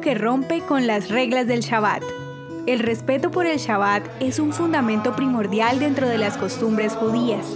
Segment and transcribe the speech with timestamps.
[0.00, 2.02] que rompe con las reglas del Shabbat.
[2.66, 7.46] El respeto por el Shabbat es un fundamento primordial dentro de las costumbres judías.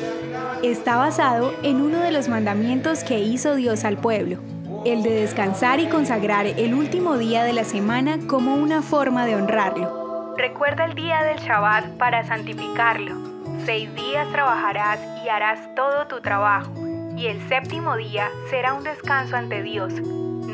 [0.63, 4.39] Está basado en uno de los mandamientos que hizo Dios al pueblo,
[4.85, 9.35] el de descansar y consagrar el último día de la semana como una forma de
[9.35, 10.35] honrarlo.
[10.39, 13.17] Recuerda el día del Shabbat para santificarlo.
[13.65, 16.73] Seis días trabajarás y harás todo tu trabajo,
[17.17, 19.93] y el séptimo día será un descanso ante Dios.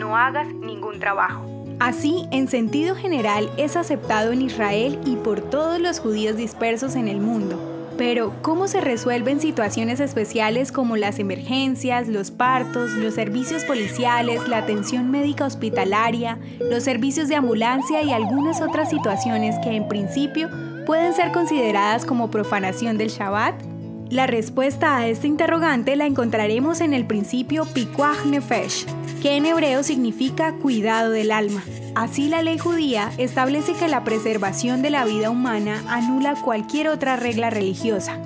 [0.03, 1.46] No hagas ningún trabajo.
[1.79, 7.06] Así, en sentido general, es aceptado en Israel y por todos los judíos dispersos en
[7.06, 7.56] el mundo.
[7.97, 14.59] Pero, ¿cómo se resuelven situaciones especiales como las emergencias, los partos, los servicios policiales, la
[14.59, 20.51] atención médica hospitalaria, los servicios de ambulancia y algunas otras situaciones que en principio
[20.84, 23.71] pueden ser consideradas como profanación del Shabbat?
[24.12, 28.85] La respuesta a este interrogante la encontraremos en el principio Pikuach Nefesh,
[29.23, 31.62] que en hebreo significa cuidado del alma.
[31.95, 37.16] Así la ley judía establece que la preservación de la vida humana anula cualquier otra
[37.16, 38.19] regla religiosa.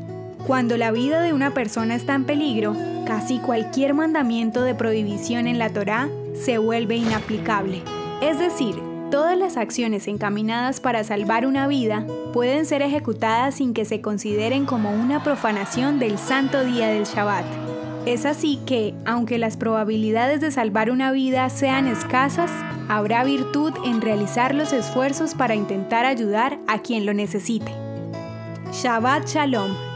[0.44, 2.74] Cuando la vida de una persona está en peligro,
[3.06, 7.80] casi cualquier mandamiento de prohibición en la Torá se vuelve inaplicable.
[8.20, 8.74] Es decir,
[9.10, 14.66] todas las acciones encaminadas para salvar una vida pueden ser ejecutadas sin que se consideren
[14.66, 17.44] como una profanación del santo día del Shabbat.
[18.06, 22.50] Es así que, aunque las probabilidades de salvar una vida sean escasas,
[22.88, 27.72] habrá virtud en realizar los esfuerzos para intentar ayudar a quien lo necesite.
[28.72, 29.95] Shabbat Shalom